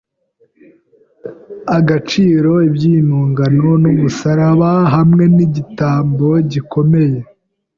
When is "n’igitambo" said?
5.35-6.27